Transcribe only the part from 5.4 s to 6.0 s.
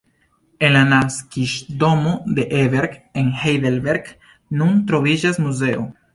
muzeo.